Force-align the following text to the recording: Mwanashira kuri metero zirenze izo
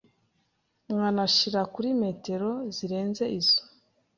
Mwanashira 0.89 1.61
kuri 1.73 1.89
metero 2.01 2.49
zirenze 2.75 3.23
izo 3.39 3.59